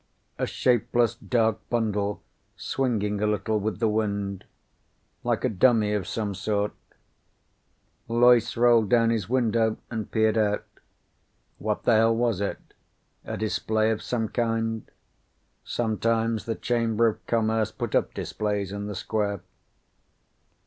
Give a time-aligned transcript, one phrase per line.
[0.39, 2.23] A shapeless dark bundle,
[2.57, 4.45] swinging a little with the wind.
[5.23, 6.71] Like a dummy of some sort.
[8.07, 10.65] Loyce rolled down his window and peered out.
[11.59, 12.57] What the hell was it?
[13.25, 14.89] A display of some kind?
[15.63, 19.41] Sometimes the Chamber of Commerce put up displays in the square.